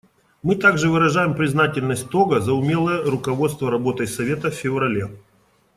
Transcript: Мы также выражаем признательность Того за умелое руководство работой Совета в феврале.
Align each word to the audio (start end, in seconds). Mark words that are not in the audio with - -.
Мы 0.41 0.55
также 0.55 0.89
выражаем 0.89 1.35
признательность 1.35 2.09
Того 2.09 2.39
за 2.39 2.53
умелое 2.53 3.03
руководство 3.03 3.69
работой 3.69 4.07
Совета 4.07 4.49
в 4.49 4.55
феврале. 4.55 5.11